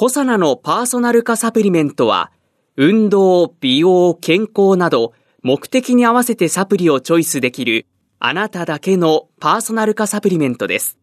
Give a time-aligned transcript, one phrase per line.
[0.00, 2.32] コサナのパーソナル化サプリメントは
[2.74, 7.86] 運動、美容、健康など目的に合わせてサプリをチョイスできる
[8.18, 10.96] あなただけのパーソナル化サプリメントです。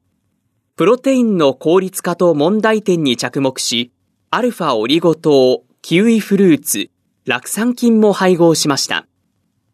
[0.78, 3.92] プロテインの効率化と問題点に着目し、
[4.32, 6.90] アルファオリゴ糖、キウイフルーツ、
[7.26, 9.06] 酪酸菌も配合しました。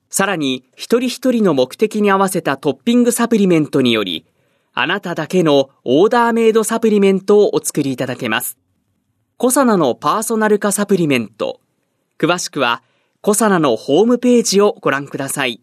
[0.09, 4.25] さらに、一人一人の目的に合わせたトッピングサプリメントにより、
[4.73, 8.57] あなただけのオーダーメイドサプリメントをお作りいただけます。
[9.37, 11.59] コサナのパーソナル化サプリメント。
[12.17, 12.81] 詳しくは、
[13.21, 15.59] コサナのホームページをご覧ください。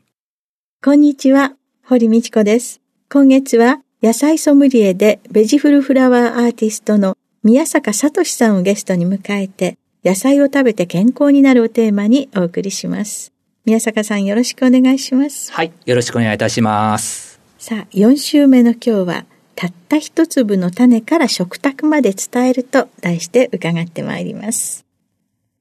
[0.84, 1.54] こんにちは、
[1.84, 2.80] 堀道子です。
[3.08, 13.32] 今月は野菜ソムリエでベジフルフラワーアーティストの宮坂聡さんをゲストに迎えて、野菜を食べて健康になるをテーマにお送りします。
[13.64, 15.52] 宮坂さんよろしくお願いします。
[15.52, 17.40] はい、よろしくお願いいたします。
[17.56, 19.26] さあ、4週目の今日は、
[19.60, 24.86] たった一粒の種から食卓まで伝えると題して伺ってまいります。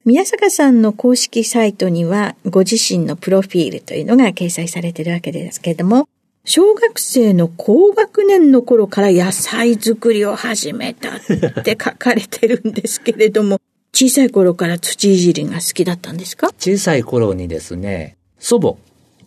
[0.06, 6.08] 宮坂さんの公式サイトには、ご自身のプロフィールというのが掲載されているわけですけれども、
[6.46, 11.20] 小学生の高学年の頃から野菜作りを始めたっ
[11.62, 13.60] て書かれてるんですけれども、
[13.92, 16.48] 小さい頃から土いじりが好きだったんですか？
[16.58, 18.76] 小さい頃にですね、祖母、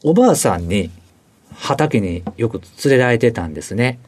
[0.03, 0.89] おばあさんに
[1.51, 3.99] 畑によく連れられてたんですね。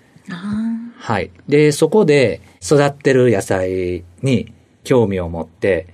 [0.97, 1.31] はい。
[1.47, 5.87] で、そこで育ってる野菜に興味を持って、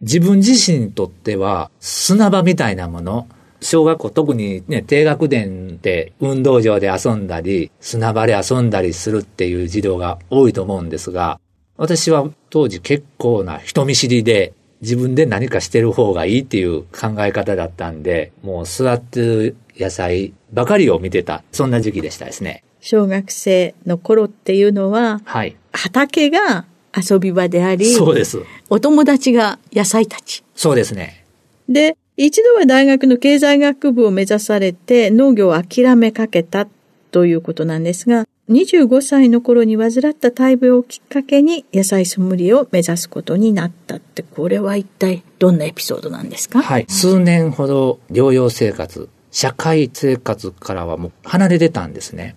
[0.00, 3.28] 自分自身にとっては砂場みたいなもの、
[3.60, 11.40] 小学校特にね、低学年で運動場で遊んだり、砂場で遊んだりするっていう児童が多いと思うんですが、
[11.76, 22.62] 私は当時結構な人見知りで、自分で何かしてる方がいいっていう考え方だったんで、もう座ってる野菜ばかりを見てた、そんな時期でしたですね。
[22.90, 25.54] 小学生の頃っていうのは、はい。
[25.72, 26.64] 畑が
[26.96, 28.40] 遊び場であり、そうです。
[28.70, 30.42] お友達が野菜たち。
[30.54, 31.26] そうですね。
[31.68, 36.66] で、一度は大学の経済学部を目指されて農業を諦めかけた
[37.10, 46.62] ということなんですが、25歳の頃に患った大病をきっかけに野菜ソムリエを目指すことになったって、これは一体どんなエピソードなんですか？
[46.62, 46.86] はい。
[46.88, 52.34] 数年ほど療養生活、社会生活からはもう離れてたんですね。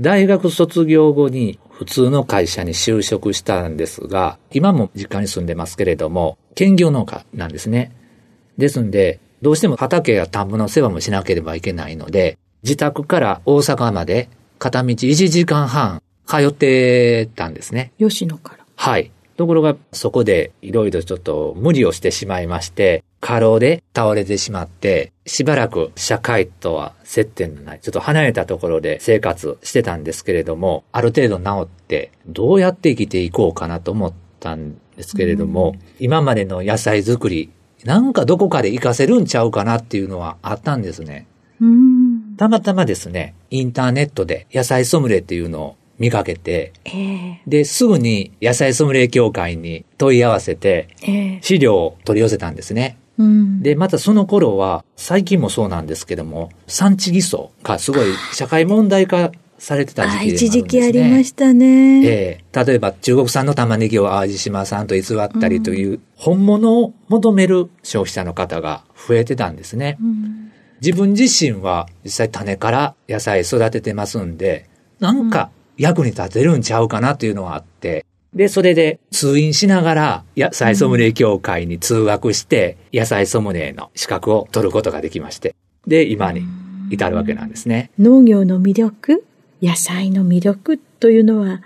[0.00, 7.92] 大学卒業後に普通の会社に就職したんですが、今も実家に住んでますけれども、兼業農家なんですね。
[8.56, 17.92] ですんで、どうしても畑や田んぼの世話もしなければいけないので、自宅から大阪まで片道1時間半通ってたんですね。
[17.98, 18.64] 吉野から。
[18.76, 19.10] はい。
[19.40, 37.48] ところが、そこでいろいろちょっと無理をしてしまいまして、過労で倒れてしまって、しばらく社会とは接点のない、ちょっと離れたところで生活してたんですけれども、ある程度治って、どうやって生きていこうかなと思ったんですけれども、今までの野菜作り、
[37.84, 41.26] なんかどこかで活かせるんちゃうかなっていうのはあったんですね。
[42.36, 50.88] たまたまですね、インターネットで野菜ソムリエっていうのを見かけて、えー、で、すぐに野菜ソムリエ協会に問い合わせて、
[51.42, 52.98] 資料を取り寄せたんですね。
[53.18, 60.48] うん、で、またその頃は、最近もそうなんですけども、産地偽装がすごい社会問題化されてた時期でもあるんですね。
[60.48, 62.06] 一時期ありましたね。
[62.06, 69.98] ええー、例えば中国産の玉ねぎを淡路島産と偽ったりという、うん、本物を求める消費者の方が増えてたんですね。
[70.00, 70.50] うん
[70.82, 74.66] 自分自身は実際種から野菜育ててますんで、
[74.98, 75.50] なんか
[75.80, 78.04] 役に立てるんちゃうかなというのがあって、
[78.34, 85.56] で、それで通院しながら野菜ソムリエ協会に通学して、野菜ソムリエの資格を取ることができまして、
[85.86, 86.42] で、今に
[86.90, 87.90] 至るわけなんですね。
[87.98, 89.24] 農業の魅力、
[89.62, 91.62] 野菜の魅力というのは、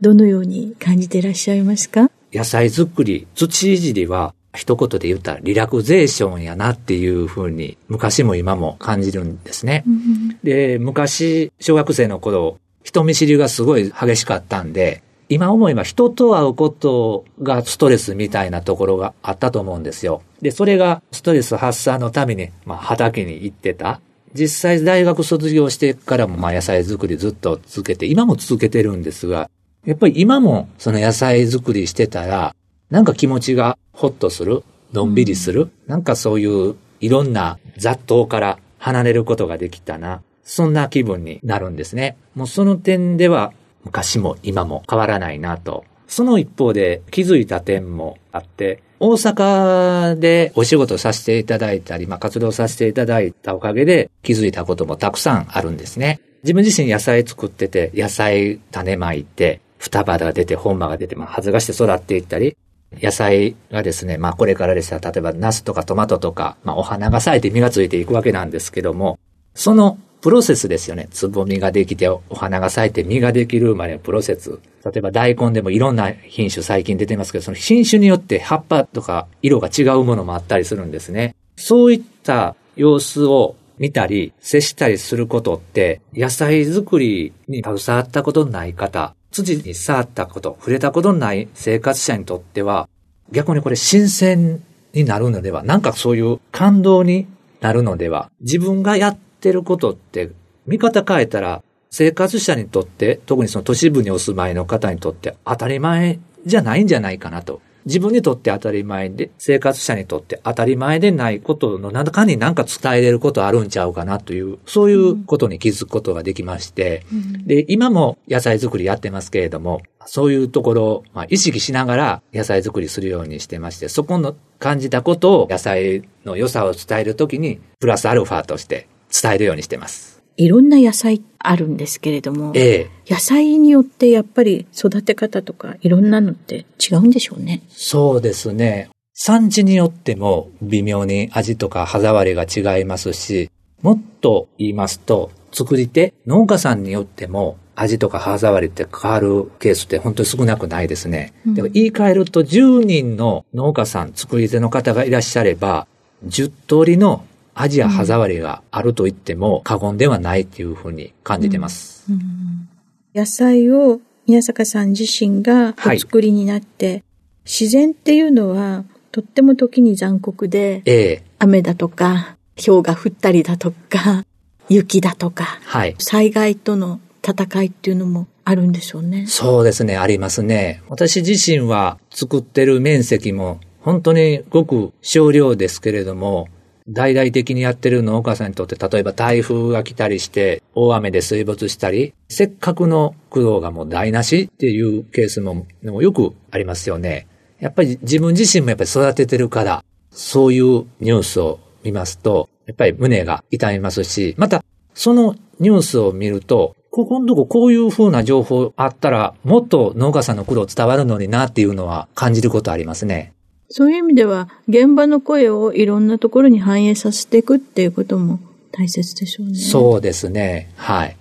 [0.00, 2.10] どのように感じていらっしゃいますか？
[2.32, 9.84] 野菜作り、土いじりは一言で言ったらリラクゼーションやなっていうふうに昔も今も感じるんですね。
[9.86, 20.22] うん、で、昔小学生の頃人見知りがすごい激しかったんで、今思えば人と会うことがストレスみたいなところがあったと思うんですよ。
[20.42, 24.00] で、それがストレス発散のために、まあ、畑に行ってた。
[24.34, 29.48] 実際大学卒業してからもまあ野菜作りずっと続けて、今も続けてるんですが、
[29.86, 32.54] やっぱり今もその野菜作りしてたら、
[32.90, 40.22] なんか気持ちがホッとする、のんびりする、うん、なんかそういういろんな雑踏から離れることができたな。
[40.44, 42.16] そんな気分になるんですね。
[42.34, 43.52] もうその点では
[43.84, 45.84] 昔も今も変わらないなと。
[46.06, 56.20] その一方で気づいた点もあって、大阪でお仕事させていただいたり、まあ、活動させていただいたおかげで気づいたこともたくさんあるんですね。
[56.42, 62.56] 自分自身野菜作ってて、野菜種まいて、双葉が出て、本葉が出て、まあ、発芽して育っていったり、
[63.02, 69.18] 野菜がですね、まあこれからでしたら、例えばナスとかトマトとか、まあお花が咲いて実がついていくわけなんですけども、
[69.54, 71.06] そのプロセスですよね。
[71.10, 74.58] つぼみができて、お花が咲いて実ができるまでのプロセス。
[74.82, 81.36] 例えば大根でもいろんな品種最近出てますけど、その品種によって葉っぱとか色が違うものもあったりするんですね。
[81.56, 92.88] そういった様子を見たり、接したりすることって、野菜作りに携わったことのない方、土に触ったこと、触れたことのない生活者にとっては、
[93.30, 94.62] 逆にこれ新鮮
[94.94, 97.26] になるのでは、なんかそういう感動に
[97.60, 100.30] なるのでは、自分がやってることって、
[100.66, 107.60] 見方変えたら、生活者にとって、特にその都市部にお住まいの方にとって当たり前じゃないんじゃないかなと。
[107.84, 128.88] 自分にとって当たり前で、生活者にとって当たり前でないことの中に何か伝えれることあるんちゃうかなという、そういうことに気づくことができまして、うん、で、今も野菜作りやってますけれども、そういうところを、まあ、意識しながら野菜作りするようにしてまして、そこの感じたことを野菜の良さを伝えるときに、プラスアルファとして
[129.22, 130.22] 伝えるようにしてます。
[130.36, 137.62] いろんな野菜あるんですけれども、ええ、野菜によってやっぱり育て方とかいろんなのって違うんでしょうね。
[137.68, 138.90] そうですね。
[139.12, 143.50] 産地によっても微妙に味とか歯触りが違いますし、
[143.80, 151.32] もっと言いますと、作り手、農家さんによっても味とか歯触りって変わるケースって本当に少なくないですね。
[151.46, 155.86] うん、でも言い換えると10人の農家さん、作り手の方がいらっしゃれば、
[156.26, 162.04] 10通りの味や歯触りがあると言っても過言ではないっていうふうに感じてます。
[162.08, 162.68] うんうん、
[163.14, 167.02] 野菜を宮坂さん自身がお作りになって、はい、
[167.44, 174.24] 自然っていうのはとっても時に残酷で、ええ、雨だとか、氷が降ったりだとか、
[174.68, 179.26] 雪だとか、はい、災害との戦いっていうのもあるんでしょうね。
[179.28, 180.82] そうですね、ありますね。
[180.88, 186.48] 私自身は作ってる面積も本当にごく少量ですけれども、
[186.88, 197.26] 大々的にやってる農家さんにとって、例えば台風が来たりして、大雨で水没したり、せっかくの苦労がもう台無しっていうケースももよくありますよね。
[197.58, 213.32] やっぱり自分自身もやっぱり育ててるから、そういうニュースを見ますと、やっぱり胸が痛みますし、また、そのニュースを見ると、ここのとここういう風な情報あったら、もっと農家さんの苦労伝わるのになっていうのは感じることありますね。
[213.76, 218.38] そういう意味では、現場の声をいろんなところに反映させていくっていうことも
[218.70, 219.56] 大切でしょうね。
[219.56, 220.70] そうですね。
[220.76, 221.16] はい。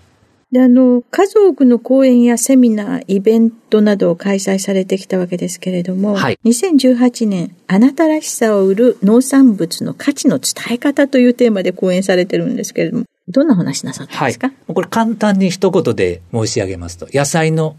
[0.51, 17.77] で、あの、数多くの講演やセミナー、イベントなどを開催されてきたわけですけれども、はい、2018年、あなたらしさを売る農産物の価値の伝え方というテーマで講演されてるんですけれども、どんな話なさったんですか、はい、これ簡単に一言で申し上げますと、野菜の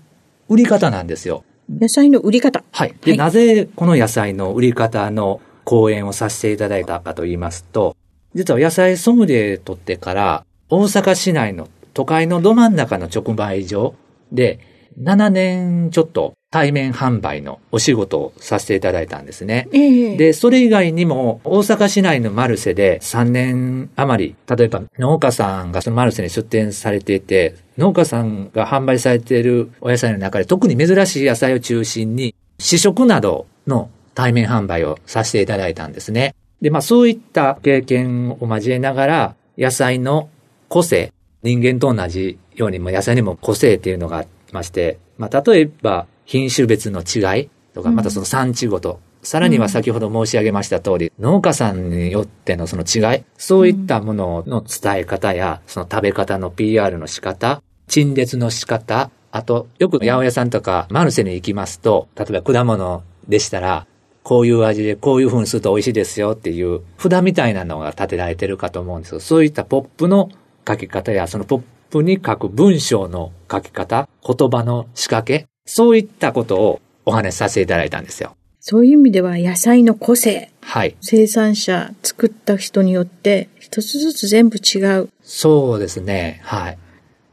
[0.48, 1.44] 売り方なんですよ。
[1.68, 2.62] 野菜の売り方。
[2.70, 2.94] はい。
[3.02, 7.96] で、はい、なぜこの野菜の売り方の講演をさせていただいたかと言いますと、
[8.34, 13.94] 実は野菜ソムリエとってから大阪市内の都会のど真ん中の直売所
[14.32, 14.58] で
[15.00, 19.66] 7年ちょっと対面販売のお仕事をさせていただいたんですね。
[19.72, 36.36] えー、で、それ以外にも大阪市内のマルセで3年余り、例えば農家さんがそのマルセに出店されていて、農家さんが販売されているお野菜の中で特に珍しい野菜を中心に試食などの対面販売をさせていただいたんですね。
[36.62, 40.28] で、まあそういった経験を交えながら野菜の
[40.68, 63.86] 個性、人間と同じようにも野菜にも個性っていうのがありまして、まあ例えば品種別の違いとか、またその産地ごと、うん、さらには先ほど申し上げました通り、うん、農家さんによってのその違い、そういったものの伝え方や、その食べ方の PR の仕方、陳列の仕方、あと、よく八百屋さんとかマルセに行きますと、例えば果物でしたら、
[64.22, 70.30] こういう味でこういう風にすると美味しいですよっていう札みたいなのが立てられてるかと思うんですけど、そういったポップの
[70.66, 78.36] 書き方や、そのポップに書く文章の書き方、言葉の仕掛け、そういったことをお話しさせていただいたんですよ。
[78.60, 80.50] そういう意味では野菜の個性。
[80.62, 80.96] はい。
[81.00, 85.10] 生産者、作った人によって一つずつ全部違う。
[85.22, 86.40] そうですね。
[86.44, 86.78] はい。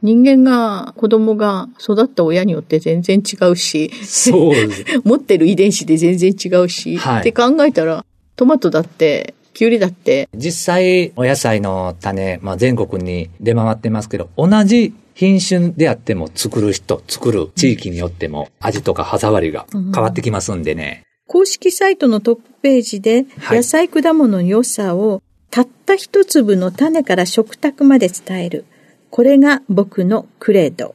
[0.02, 4.84] 人間が、子供が育った親によって全然違うし、そうです。
[5.04, 21.04] 持ってる遺伝子で全然違うし、はいって考えたら、トマトだって、キュウリだって、実際、お野菜の種、まあ、全国に出回ってますけど、同じ品種であっても作る人、作る地域によっても味とか歯触りが変わってきますんでね。
[21.26, 28.64] 公式サイトのトップページで、はい野菜果物の良さを、たった一粒の種から食卓まで伝える。
[29.10, 30.94] これが僕のクレード、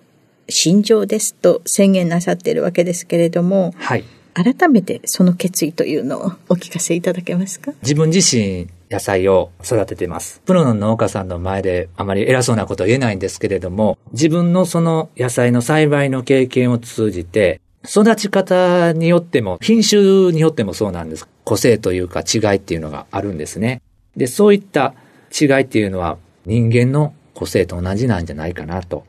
[0.50, 4.04] 心情ですと宣言なさっているわけですけれども、はい。
[4.34, 7.72] 改めてその決意というのをお聞かせいただけますか？
[7.82, 10.42] 自分自身野菜を育ててます。
[10.46, 21.28] プロの農家さんの前であまり偉そうなことは言えないんですけれども、自分のその野菜の栽培の経験を通じて、育ち方によっても、品種によってもそうなんです。
[21.44, 23.82] 個性というか違いっていうのがあるんですね。
[24.16, 24.94] で、そういった
[25.40, 29.06] 違いっていうのは人間の個性と同じなんじゃないかなと。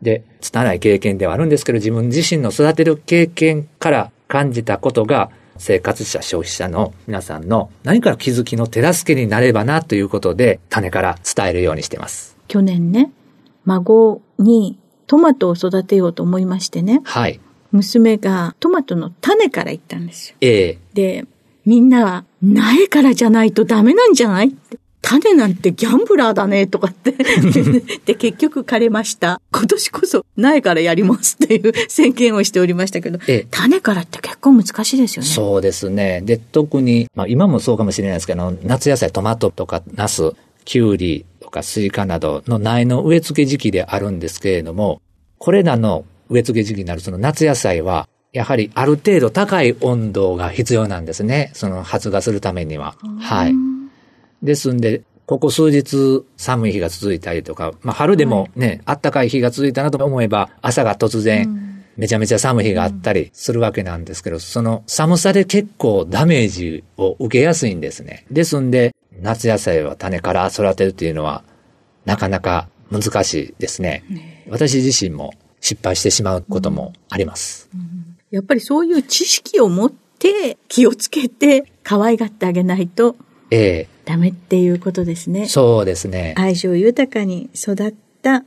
[0.00, 12.36] で、拙い経験ではあるんですけど、自分自身の育てる経験から感じたことが、生活者、消費者の皆さんの何か気づきの手助けになればなということで、種から伝えるようにしてます。
[12.48, 13.12] 去年ね、
[13.64, 17.40] 孫にトマトを育てようと思いましてね、はい。
[17.70, 20.36] 娘がトマトの種から言ったんですよ。
[20.40, 21.26] ええで、
[21.64, 27.12] みんなは苗からじゃないとダメなんじゃないって種なんてギャンブラーだねとかって。
[28.06, 29.40] で、結局枯れました。
[29.52, 35.28] 今年こそ苗からやりますっていう宣言をしておりましたけど、ええ種からって結構難しいですよね。
[35.28, 36.22] そうですね。
[36.24, 40.32] で、特に、まあ今もそうかもしれないですけど、夏野菜、トマトとかナス、
[40.64, 45.02] キュウリとかスイカなどの苗の植え付け時期であるんですけれども、
[45.38, 51.50] これらの植え付け時期になるその夏野菜は、やはりある程度高い温度が必要なんですね。
[51.54, 52.94] その発芽するためには。
[53.18, 53.71] はい。
[54.42, 68.26] ですんで、ここ数日寒い日が続いたりとか、まあ春でもね、暖かい日が続いたなと思えば、朝が突然、めちゃめちゃ寒い日があったりするわけなんですけど、その寒さで結構ダメージを受けやすいんですね。
[68.30, 71.44] ですんで、夏野菜は種から育てるっていうのは、
[72.04, 74.04] なかなか難しいですね。
[74.48, 77.70] 私自身も失敗してしまうこともあります。
[78.30, 83.16] やっぱりそういう知識を持って気をつけて可愛がってあげないと
[83.60, 85.46] えダメっていうことですねえ。
[85.46, 86.34] そうですね。
[86.36, 88.44] 愛情豊かに育った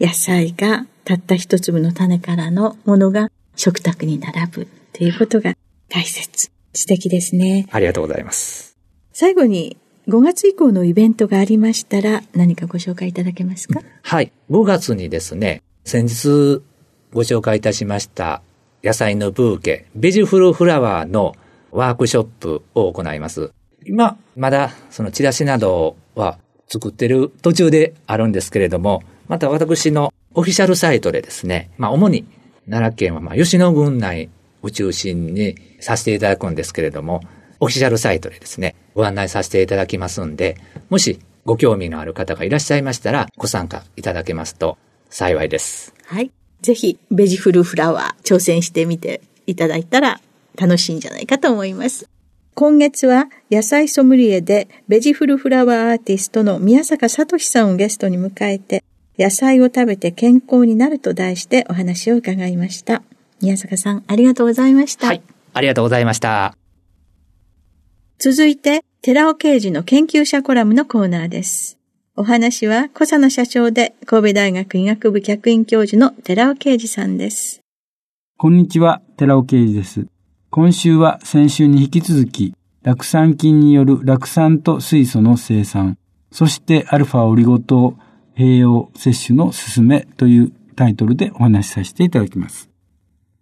[0.00, 5.54] 野菜がたった一粒の種からのものが食卓に並ぶっていうことが
[5.88, 6.50] 大切。
[6.72, 7.66] 素敵ですね。
[7.70, 8.76] ありがとうございます。
[9.12, 9.76] 最後に
[10.08, 13.82] 5月以降のイベントがありましたら何かご紹介いただけますか？
[14.02, 14.32] はい。
[14.50, 16.62] 5月にですね、先日
[17.12, 18.40] ご紹介いたしました
[18.82, 21.34] 野菜のブーケ、ベジフルフラワーの
[21.70, 23.52] ワークショップを行います。
[23.86, 32.24] 今、まだそのチラシなどは作ってる途中であるんですけれども、また私のオフィシャルサイトでですね、まあ主に
[32.68, 34.30] 奈良県はまあ吉野郡内
[34.62, 37.22] を中心にさせていただくんですけれども、
[37.58, 40.56] オフィシャルサイトでですね、ご案内させていただきますんで、
[40.88, 45.94] もしご興味のある方がいらっしゃいましたら、ご参加いただけますと幸いです。
[46.04, 46.30] はい。
[46.62, 50.20] ぜひ、ベジフルフラワー挑戦してみていただいたら
[50.56, 52.09] 楽しいんじゃないかと思います。
[52.60, 58.84] 今月は野菜ソムリエでベジフルフラワーアーティストの宮坂聡さんをゲストに迎えて
[59.18, 63.02] 野菜を食べて健康になると題してお話を伺いました。
[63.40, 65.06] 宮坂さんありがとうございました。
[65.06, 65.22] はい。
[65.54, 66.54] ありがとうございました。
[68.18, 71.78] 続いて、寺尾刑事の研究者コラムのコーナーです。
[72.14, 77.62] お話は、小佐野社長で神戸大学医学部客員教授の寺尾刑事さんです。
[78.36, 80.04] こんにちは、寺尾啓二です。
[80.52, 85.96] 今週は先週に引き続き、酪酸菌による酪酸と水素の生産、
[86.32, 87.94] そしてアルファオリゴ糖
[88.36, 92.68] 栄養摂取の進めというタイトルでお話しさせていただきます。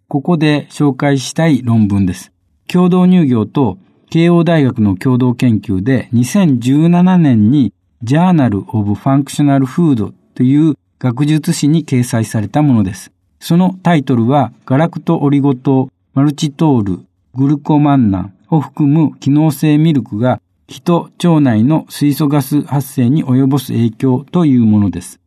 [0.07, 2.31] ここで紹介したい論文です。
[2.67, 3.79] 共同乳業と
[4.11, 7.73] 慶応大学の共同研究で2017年に
[8.03, 13.11] Journal of Functional Food という学術誌に掲載されたものです。
[13.39, 15.89] そのタイトルはガラクトオリゴ糖、
[16.19, 16.99] マルチトール、
[17.33, 25.21] グルコマンナンを含む機能性ミルクが人腸内の水素ガス発生に及ぼす影響というものです。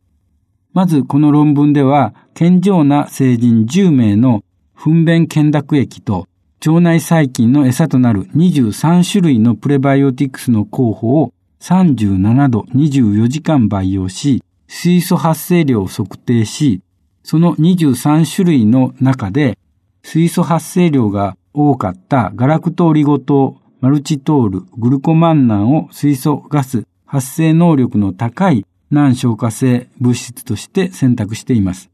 [0.71, 4.43] まずこの論文では健常な成人10名の
[4.75, 6.27] 糞便懸濁液と
[6.63, 16.81] 腸内細菌の餌となる23種類のプレバイオティクスの候補を37度24時間培養し、水素発生量を測定し、
[17.23, 19.57] その23種類の中で
[20.03, 31.89] 水素発生量が多かったガラクトオリゴ糖、マルチトール、グルコマンナンを水素ガス発生能力の高い難消化性物質として選択しています。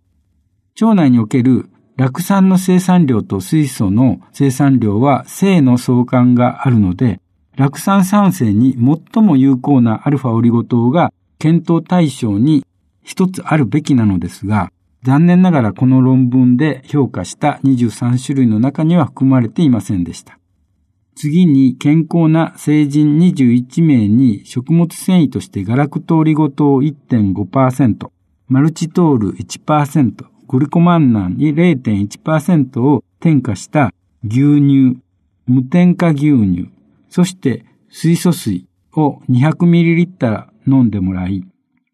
[0.81, 7.21] 腸内における酪酸の生産量と水素の生産量は性の相関があるので、
[7.55, 8.73] 酪酸酸性に
[9.13, 12.65] 最も有効なアルファオリゴ糖が検討対象に
[13.03, 14.71] 一つあるべきなのですが、
[15.03, 20.39] 残念ながらこの論文で評価した23種類の中には含まれていませんでした。
[21.15, 28.09] 次に健康な成人21名に食物繊維としてガラクトオリゴ糖1.5%、
[28.47, 34.99] マルチトール1%、グリコマンナンに0.1%を添加した牛乳、
[35.45, 36.71] 無添加牛乳、
[37.09, 41.43] そして水素水を 200ml 飲んでもらい、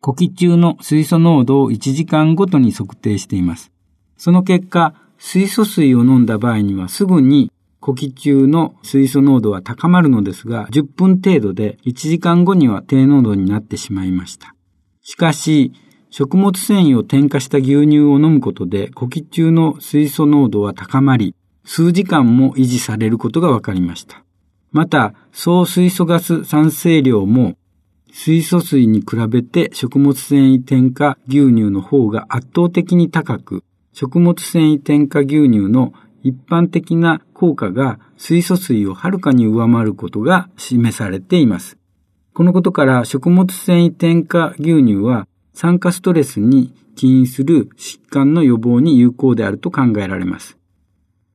[0.05, 3.71] 呼気中の水素濃度を1時間ごとに測定しています。
[4.17, 14.53] その結果、水素水を飲んだ場合にはすぐに呼気中の水素濃度は高まるのですが、10分程度で1時間後には低濃度になってしまいました。
[15.01, 15.73] しかし、
[16.11, 21.33] 食物繊維を添加した牛乳を飲むことで呼気中の水素濃度は高まり、
[21.63, 24.23] 数時間も維持されることが分かりました。
[24.71, 27.55] また、総水素ガス酸性量も
[28.17, 35.91] 水素水に比べて食物繊維添加牛乳の方が圧倒的に高く、食物繊維添加牛乳の
[36.23, 41.77] 一般的な効果が水素水をはるかに上回ることが示されています。
[42.33, 50.57] このことから食物繊維添加牛乳は酸化ストレスに起因する疾患の予防に有効であると考えられます。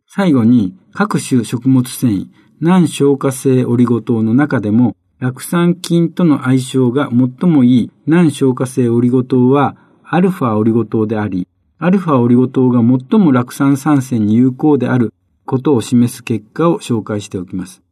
[0.09, 11.47] 最後に各種食物繊維、難消化性オリゴ糖の中でも酪酸菌との相性が最もいい難消化性オリゴ糖はアルファオリゴ糖であり、
[11.79, 15.13] アルファオリゴ糖が最も酪酸酸性に有効である
[15.45, 17.83] ことを示す結果を紹介しておきます。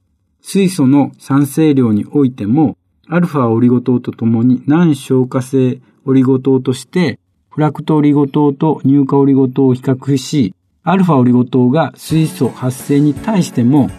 [0.41, 7.19] 水素の酸性量においても、アルファオリゴ糖とともに難消化性オリゴ糖として、
[7.51, 10.55] フラクトオリゴ糖と乳化オリゴ糖を比較し、
[10.89, 13.91] アルファオリゴ糖が水素発生に対しても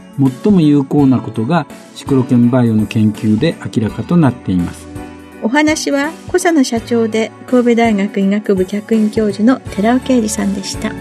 [0.43, 4.87] 最も有効なことがシクロケンバイオの研究で明らかとなっています。
[5.43, 10.91] お話は小佐野社長で神戸大学医学部客員教授の寺尾啓二さんでした。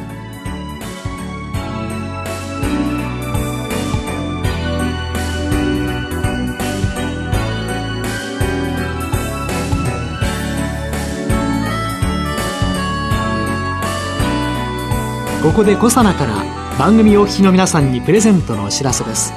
[15.49, 16.45] ここでコサナから
[16.79, 19.33] 番組お聞きの皆さんにプレゼントのお知らせです。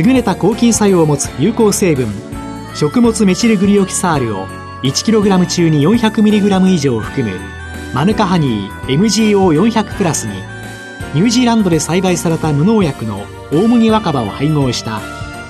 [0.00, 2.06] 優れた抗菌作用を持つ有効成分
[2.76, 4.46] 食物メチルグリオキサールを
[4.84, 7.40] 1kg 中に 400mg 以上含む
[7.92, 10.34] マヌカハニー MGO400 プラスに
[11.12, 15.00] ニュージーランドで栽培された無農薬の大麦若葉を配合した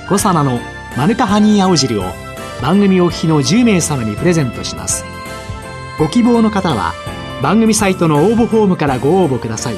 [0.08, 0.58] コサナの
[0.96, 2.04] マヌカハニー青汁を
[2.62, 5.04] 番組お聞きの10名様にプレゼントします。
[5.98, 6.94] ご希望の方は
[7.44, 9.74] 番組サイトの応募フォームからご応募ください。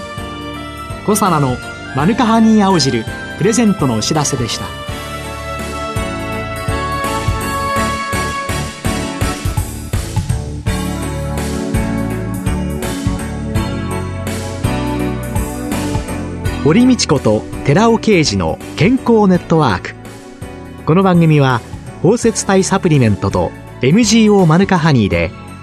[1.05, 1.57] コサナの
[1.97, 3.05] マヌカハニー青汁
[3.39, 4.67] プレゼントのお知らせでした。
[16.63, 19.97] 堀道子と寺尾啓二の健康ネットワーク。
[20.85, 21.61] この番組は
[22.01, 23.51] 包摂体サプリメントと
[23.81, 25.33] MGO マヌカハニーで